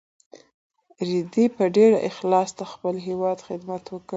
[1.07, 4.09] رېدي په ډېر اخلاص د خپل هېواد خدمت وکړ.